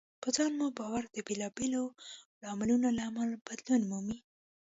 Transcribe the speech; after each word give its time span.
په 0.21 0.29
ځان 0.35 0.51
مو 0.59 0.67
باور 0.77 1.03
د 1.15 1.17
بېلابېلو 1.27 1.83
لاملونو 2.41 2.87
له 2.97 3.03
امله 3.09 3.35
بدلون 3.47 3.81
مومي. 3.89 4.17